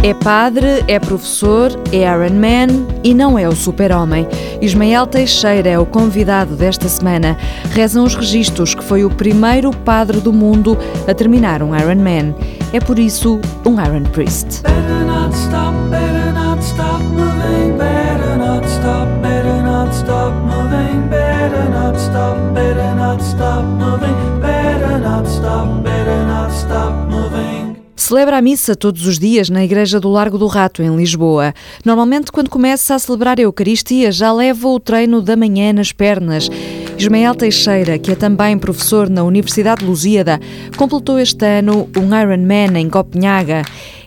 [0.00, 4.28] É padre, é professor, é Iron Man e não é o super-homem.
[4.62, 7.36] Ismael Teixeira é o convidado desta semana.
[7.72, 12.34] Rezam os registros que foi o primeiro padre do mundo a terminar um Iron Man.
[12.72, 14.62] É por isso um Iron Priest.
[14.62, 18.17] Better not stop, better not stop moving, better
[28.08, 31.52] Celebra a missa todos os dias na Igreja do Largo do Rato, em Lisboa.
[31.84, 36.48] Normalmente, quando começa a celebrar a Eucaristia, já leva o treino da manhã nas pernas.
[36.96, 40.40] Ismael Teixeira, que é também professor na Universidade de Lusíada,
[40.74, 43.60] completou este ano um Ironman em Copenhaga.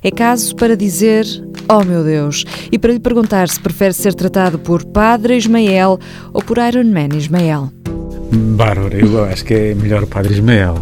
[0.04, 1.28] É caso para dizer
[1.70, 2.44] Oh meu Deus!
[2.72, 6.00] E para lhe perguntar se prefere ser tratado por Padre Ismael
[6.34, 7.72] ou por Ironman Ismael.
[8.32, 10.82] Bárbara, eu acho que é melhor o Padre Ismael.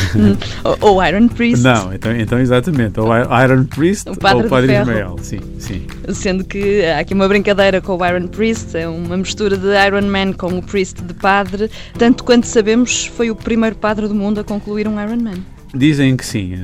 [0.80, 1.62] ou, Iron Priest.
[1.62, 2.98] Não, então, então exatamente.
[3.00, 3.08] Ou
[3.42, 4.78] Iron Priest O Padre ou o Padre.
[4.78, 5.16] Ismael.
[5.22, 5.86] Sim, sim.
[6.12, 10.06] Sendo que há aqui uma brincadeira com o Iron Priest, é uma mistura de Iron
[10.06, 11.70] Man com o Priest de padre.
[11.98, 15.42] Tanto quanto sabemos, foi o primeiro padre do mundo a concluir um Iron Man.
[15.74, 16.54] Dizem que sim.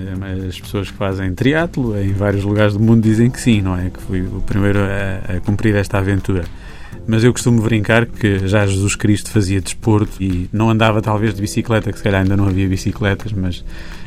[0.46, 3.88] As pessoas que fazem triatlo em vários lugares do mundo dizem que sim, não é?
[3.90, 6.44] Que foi o primeiro a, a cumprir esta aventura.
[7.06, 11.40] Mas eu costumo brincar que já Jesus Cristo fazia desporto e não andava talvez de
[11.40, 13.64] bicicleta, que se calhar ainda não havia bicicletas, mas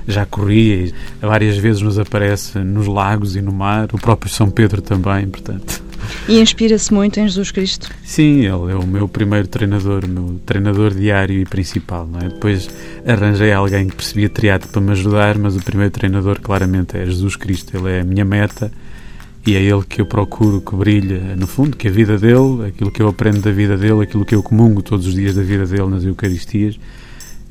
[0.08, 4.50] já corria e várias vezes nos aparece nos lagos e no mar, o próprio São
[4.52, 5.82] Pedro também, portanto.
[6.28, 7.90] E inspira-se muito em Jesus Cristo.
[8.04, 12.30] Sim, ele é o meu primeiro treinador, o meu treinador diário e principal, é?
[12.30, 12.70] Depois
[13.06, 17.36] arranjei alguém que percebia triatlo para me ajudar, mas o primeiro treinador claramente é Jesus
[17.36, 18.72] Cristo, ele é a minha meta
[19.46, 22.92] e é ele que eu procuro que brilhe, no fundo, que a vida dele, aquilo
[22.92, 25.66] que eu aprendo da vida dele, aquilo que eu comungo todos os dias da vida
[25.66, 26.80] dele nas Eucaristias,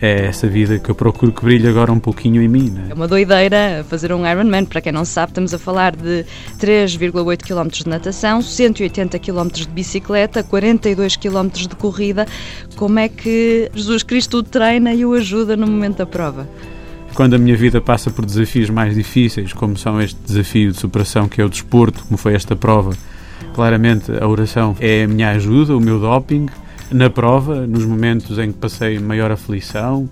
[0.01, 2.95] é essa vida que eu procuro que brilhe agora um pouquinho em mim, não É
[2.95, 4.65] uma doideira fazer um Iron Man.
[4.65, 6.25] Para quem não sabe, estamos a falar de
[6.59, 12.27] 3,8 km de natação, 180 km de bicicleta, 42 km de corrida.
[12.77, 16.49] Como é que Jesus Cristo o treina e o ajuda no momento da prova?
[17.15, 21.29] Quando a minha vida passa por desafios mais difíceis, como são este desafio de superação
[21.29, 22.93] que é o desporto, como foi esta prova,
[23.55, 26.47] claramente a oração é a minha ajuda, o meu doping.
[26.91, 30.09] Na prova, nos momentos em que passei maior aflição,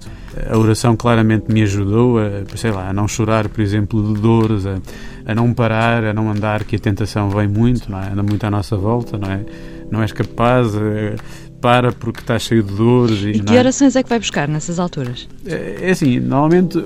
[0.48, 4.64] a oração claramente me ajudou a, sei lá, a não chorar, por exemplo, de dores,
[4.66, 4.78] a,
[5.26, 8.12] a não parar, a não andar, que a tentação vem muito, é?
[8.12, 9.40] anda muito à nossa volta, não é?
[9.90, 11.16] Não és capaz, eh,
[11.60, 13.22] para porque estás cheio de dores.
[13.22, 13.60] E, E não que é?
[13.60, 15.28] orações é que vai buscar nessas alturas?
[15.46, 16.78] É é assim, normalmente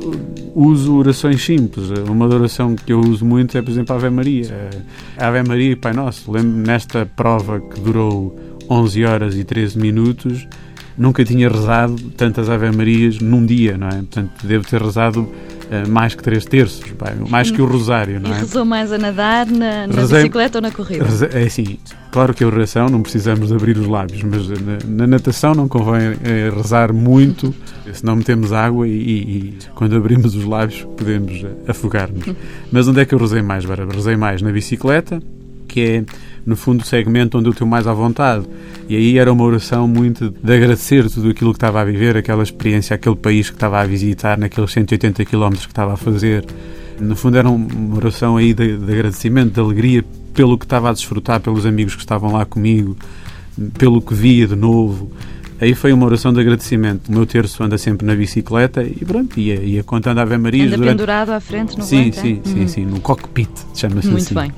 [0.54, 1.90] uso orações simples.
[2.08, 4.70] Uma oração que eu uso muito é, por exemplo, a Ave Maria.
[5.18, 6.30] A Ave Maria e Pai Nosso.
[6.30, 8.34] Lembro nesta prova que durou
[8.70, 10.46] 11 horas e 13 minutos,
[10.96, 13.96] nunca tinha rezado tantas Ave Marias num dia, não é?
[13.96, 15.28] Portanto, devo ter rezado
[15.88, 18.38] mais que três terços, pá, mais que o rosário, não E é?
[18.38, 21.04] rezou mais a nadar, na, na Rezei- bicicleta ou na corrida?
[21.04, 21.78] Reze- É assim,
[22.10, 26.16] claro que a oração não precisamos abrir os lábios, mas na, na natação não convém
[26.24, 27.54] eh, rezar muito,
[27.92, 32.24] senão metemos água e, e- e quando abrimos os lábios podemos eh, afogar-nos.
[32.70, 33.94] Mas onde é que eu rezei mais, Bárbara?
[33.96, 35.20] Rezei mais na bicicleta,
[35.72, 36.04] que é
[36.44, 38.44] no fundo o segmento onde eu estou mais à vontade.
[38.88, 42.42] E aí era uma oração muito de agradecer tudo aquilo que estava a viver, aquela
[42.42, 46.44] experiência, aquele país que estava a visitar, naqueles 180 km que estava a fazer.
[47.00, 50.92] No fundo era uma oração aí de, de agradecimento, de alegria pelo que estava a
[50.92, 52.96] desfrutar, pelos amigos que estavam lá comigo,
[53.78, 55.10] pelo que via de novo.
[55.60, 57.08] Aí foi uma oração de agradecimento.
[57.08, 60.76] O meu terço anda sempre na bicicleta e pronto, ia, ia contando Ave Marias Anda
[60.76, 60.90] durante...
[60.96, 62.22] pendurado à frente no Sim, volante, é?
[62.22, 62.68] sim, sim, Uhum.
[62.68, 64.34] sim, no cockpit, chama-se Muito assim.
[64.34, 64.52] bem.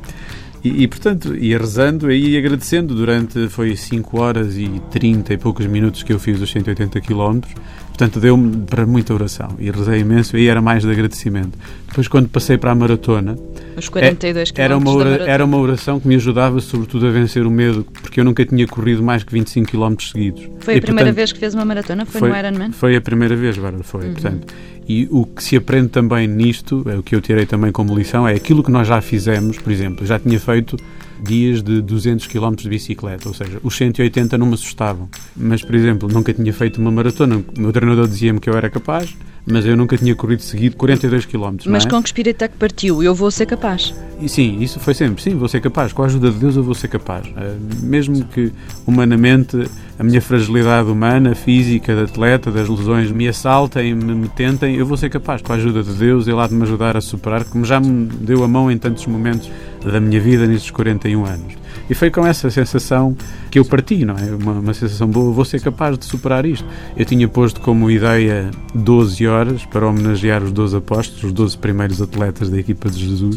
[0.65, 5.67] E, e, portanto, ia rezando e agradecendo durante, foi 5 horas e 30 e poucos
[5.67, 7.41] minutos que eu fiz os 180 km.
[7.89, 11.57] Portanto, deu-me para muita oração e rezei imenso e era mais de agradecimento.
[11.87, 13.37] Depois, quando passei para a maratona,
[13.77, 17.11] Os 42 km É, era uma, ora- era uma oração que me ajudava, sobretudo, a
[17.11, 20.43] vencer o medo, porque eu nunca tinha corrido mais que 25 km seguidos.
[20.61, 22.05] Foi a E, primeira portanto, vez que fez uma maratona?
[22.07, 22.73] Foi, foi- no Ironman?
[22.73, 24.07] Foi a primeira vez, Bárbara, foi.
[24.07, 24.13] Uhum.
[24.15, 24.55] Portanto,
[24.89, 28.27] e o que se aprende também nisto, é o que eu tirei também como lição,
[28.29, 30.77] é aquilo que nós já fizemos, por exemplo, já tinha feito
[31.23, 35.09] dias de 200 km de bicicleta, ou seja, os 180 não me assustavam.
[35.35, 37.43] Mas, por exemplo, nunca tinha feito uma maratona.
[37.57, 41.27] O meu treinador dizia-me que eu era capaz, mas eu nunca tinha corrido seguido 42
[41.27, 41.57] km.
[41.67, 41.89] Mas é?
[41.89, 43.03] com que espírito é que partiu?
[43.03, 43.95] Eu vou ser capaz.
[44.21, 46.63] E sim, isso foi sempre, sim, vou ser capaz, com a ajuda de Deus eu
[46.63, 47.27] vou ser capaz.
[47.37, 48.53] Eh, mesmo que
[48.87, 49.69] humanamente
[49.99, 54.87] a minha fragilidade humana, física, de atleta, das lesões me assaltem, me, me tentem, eu
[54.87, 57.45] vou ser capaz, com a ajuda de Deus, Ele há de me ajudar a superar,
[57.45, 59.51] como já me deu a mão em tantos momentos
[59.91, 61.55] da minha vida nestes 41 anos.
[61.89, 63.17] E foi com essa sensação
[63.51, 64.35] que eu parti, não é?
[64.35, 66.67] Uma, uma sensação boa, vou ser capaz de superar isto.
[66.97, 72.01] Eu tinha posto como ideia 12 horas para homenagear os 12 apóstolos, os 12 primeiros
[72.01, 73.37] atletas da equipa de Jesus.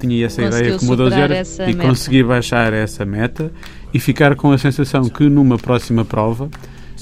[0.00, 1.88] tinha essa Conseguiu ideia como 12 superar horas e meta.
[1.88, 3.52] consegui baixar essa meta
[3.92, 6.48] e ficar com a sensação que numa próxima prova,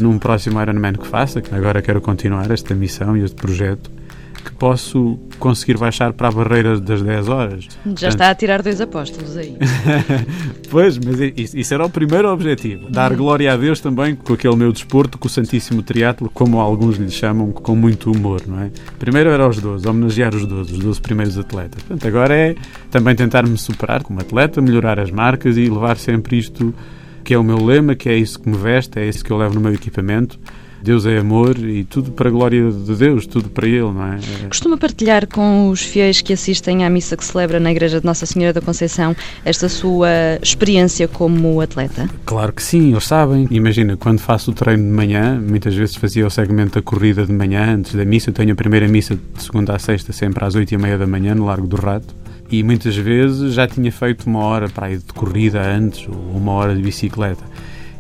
[0.01, 3.91] num próximo Ironman que faça, que agora quero continuar esta missão e este projeto,
[4.45, 7.69] que posso conseguir baixar para a barreira das 10 horas.
[7.97, 9.57] Já está a tirar dois apóstolos aí.
[10.71, 12.91] Pois, mas isso, isso era o primeiro objetivo.
[12.91, 16.97] Dar glória a Deus também com aquele meu desporto, com o Santíssimo Triatlo, como alguns
[16.97, 18.73] lhe chamam, com muito humor, não é?
[18.99, 21.81] Primeiro era os 12, homenagear os 12, os 12 primeiros atletas.
[21.83, 22.57] Portanto, agora é
[22.91, 26.75] também tentar me superar como atleta, melhorar as marcas e levar sempre isto
[27.23, 29.39] que é o meu lema, que é isso que me veste, é isso que eu
[29.39, 30.39] levo no meu equipamento.
[30.85, 34.19] Deus é amor e tudo para a glória de Deus, tudo para Ele, não é?
[34.49, 38.27] Costuma partilhar com os fiéis que assistem à missa que celebra na Igreja de Nossa
[38.27, 39.17] Senhora da Conceição
[39.47, 40.11] esta sua
[40.43, 42.07] experiência como atleta?
[42.27, 43.49] Claro que sim, eles sabem.
[43.51, 47.33] Imagina, quando faço o treino de manhã, muitas vezes fazia o segmento da corrida de
[47.33, 48.29] manhã, antes da missa.
[48.29, 51.07] Eu tenho a primeira missa de segunda a sexta, sempre às oito e meia da
[51.07, 52.15] manhã, no Largo do Rato.
[52.51, 56.53] E muitas vezes já tinha feito uma hora para ir de corrida antes, ou uma
[56.53, 57.54] hora de bicicleta.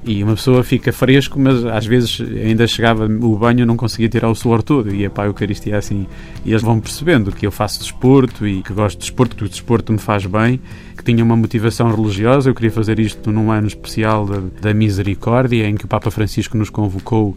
[0.06, 4.29] E uma pessoa fica fresco, mas às vezes ainda chegava o banho não conseguia tirar
[4.29, 4.95] o suor todo.
[4.95, 6.06] E ia para a Eucaristia assim.
[6.45, 9.49] E eles vão percebendo que eu faço desporto e que gosto de desporto, que o
[9.49, 10.61] desporto me faz bem,
[10.95, 12.51] que tinha uma motivação religiosa.
[12.51, 16.59] Eu queria fazer isto num ano especial da, da Misericórdia, em que o Papa Francisco
[16.59, 17.35] nos convocou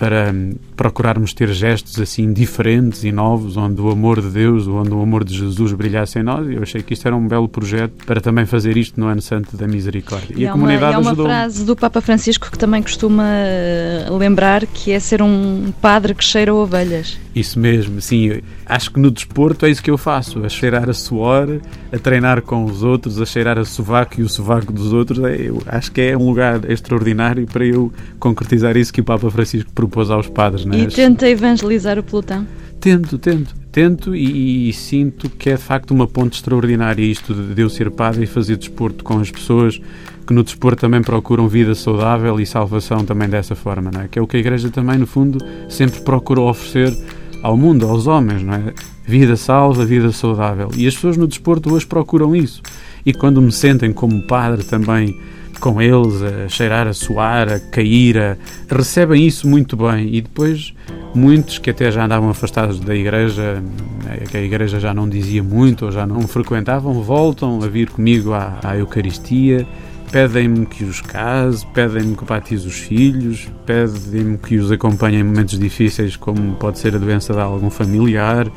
[0.00, 0.34] para
[0.74, 5.22] procurarmos ter gestos assim diferentes e novos, onde o amor de Deus, onde o amor
[5.24, 6.48] de Jesus brilhasse em nós.
[6.48, 9.20] E eu achei que isto era um belo projeto para também fazer isto no Ano
[9.20, 10.34] Santo da Misericórdia.
[10.34, 13.24] E, a há comunidade uma, e há uma frase do Papa Francisco que também costuma
[13.26, 17.18] eh, lembrar que é ser um padre que cheira ovelhas.
[17.34, 18.40] Isso mesmo, sim.
[18.64, 21.60] Acho que no desporto é isso que eu faço, a cheirar a suor,
[21.92, 25.22] a treinar com os outros, a cheirar a sovaco e o sovaco dos outros.
[25.24, 29.30] É, eu acho que é um lugar extraordinário para eu concretizar isso que o Papa
[29.30, 30.64] Francisco propôs aos padres.
[30.64, 30.80] Não é?
[30.82, 32.46] E tenta evangelizar o pelotão.
[32.80, 37.60] Tento, tento, tento e, e sinto que é de facto uma ponte extraordinária isto de
[37.60, 39.80] eu ser padre e fazer desporto com as pessoas
[40.26, 44.08] que no desporto também procuram vida saudável e salvação também dessa forma, não é?
[44.08, 45.38] Que é o que a Igreja também, no fundo,
[45.68, 46.96] sempre procura oferecer
[47.42, 48.72] ao mundo, aos homens, não é?
[49.04, 50.70] Vida salva, vida saudável.
[50.76, 52.62] E as pessoas no desporto hoje procuram isso.
[53.04, 55.18] E quando me sentem como padre também
[55.60, 58.36] com eles, a cheirar, a suar, a cair, a...
[58.68, 60.14] recebem isso muito bem.
[60.14, 60.74] E depois,
[61.14, 63.62] muitos que até já andavam afastados da igreja,
[64.08, 67.90] eh, que a igreja já não dizia muito ou já não frequentavam, voltam a vir
[67.90, 69.66] comigo à, à Eucaristia.
[70.10, 75.56] Pedem-me que os case, pedem-me que batize os filhos, pedem-me que os acompanhe em momentos
[75.56, 78.50] difíceis, como pode ser a doença de algum familiar,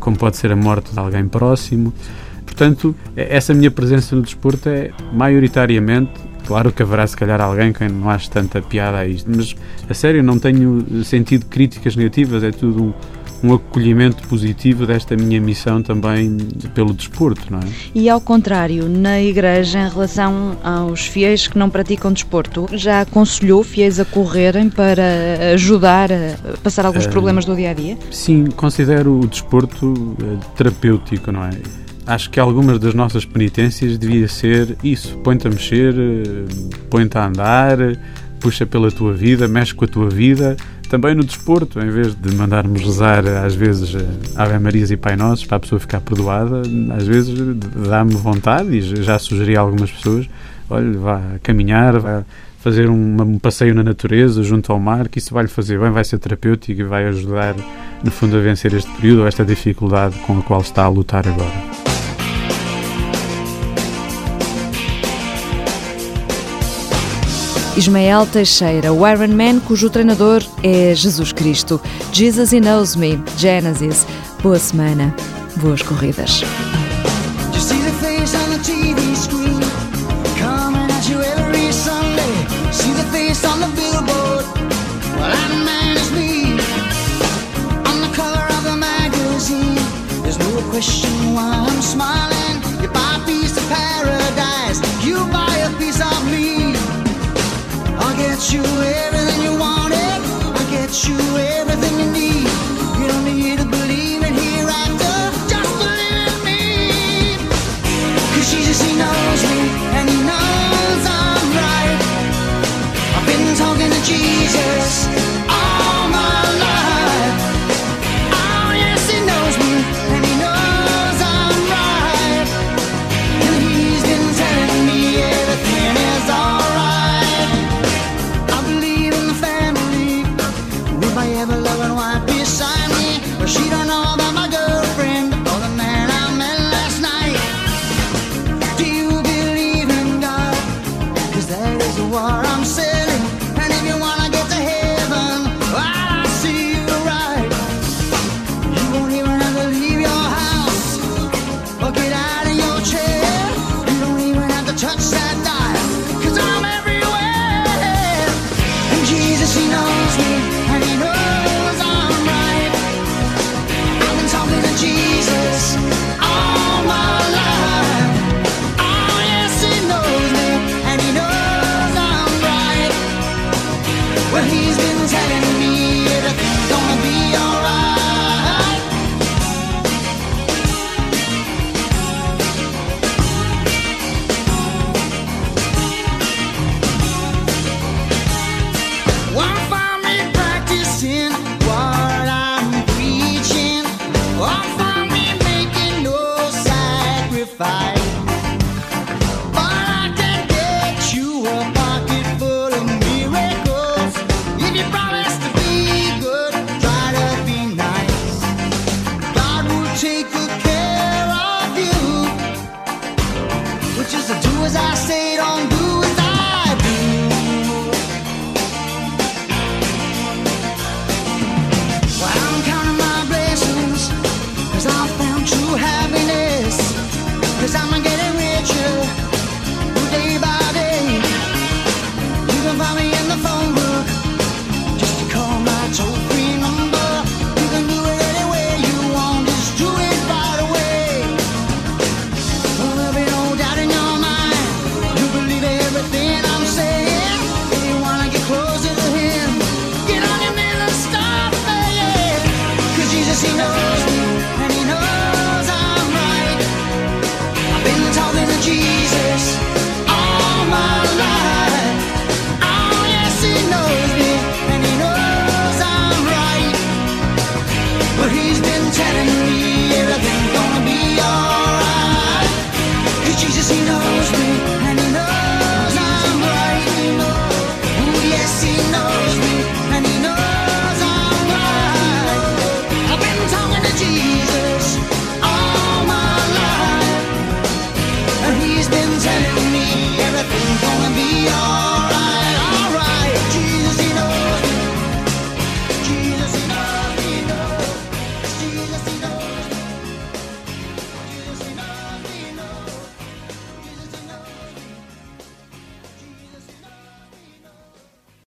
[0.00, 1.94] como pode ser a morte de alguém próximo.
[2.44, 6.10] Portanto, essa minha presença no desporto é maioritariamente.
[6.48, 9.54] Claro que haverá se calhar alguém que não ache tanta piada a isto, mas
[9.86, 12.94] a sério não tenho sentido críticas negativas, é tudo
[13.44, 16.38] um, acolhimento positivo desta minha missão também
[16.74, 17.64] pelo desporto, não é?
[17.94, 23.62] E ao contrário, na Igreja, em relação aos fiéis que não praticam desporto, já aconselhou
[23.62, 27.98] fiéis a correrem para ajudar a passar alguns Eh, problemas do dia a dia?
[28.10, 31.50] Sim, considero o desporto eh, terapêutico, não é?
[32.08, 36.46] Acho que algumas das nossas penitências devia ser isso: põe-te a mexer, eh,
[36.88, 37.76] põe-te a andar,
[38.40, 40.56] puxa pela tua vida, mexe com a tua vida.
[40.88, 44.06] Também no desporto, em vez de mandarmos rezar às vezes eh,
[44.36, 46.62] Ave Marias e Pai Nossos para a pessoa ficar perdoada,
[46.96, 47.34] às vezes
[47.86, 50.26] dá-me vontade e já sugeri a algumas pessoas:
[50.70, 52.24] olha, vá caminhar, vá
[52.60, 55.90] fazer um, um passeio na natureza junto ao mar, que isso vai lhe fazer bem,
[55.90, 57.54] vai ser terapêutico e vai ajudar,
[58.02, 61.28] no fundo, a vencer este período ou esta dificuldade com a qual está a lutar
[61.28, 61.77] agora.
[67.78, 71.80] Ismael Teixeira, o Iron Man cujo treinador é Jesus Cristo.
[72.12, 74.04] Jesus He Knows Me, Genesis.
[74.42, 75.14] Boa semana,
[75.62, 76.42] boas corridas.
[90.70, 92.62] Question why I'm smiling.
[92.80, 93.87] You buy a piece of paradise,
[98.48, 99.98] get you everything you wanted.
[99.98, 101.67] I'll get you everything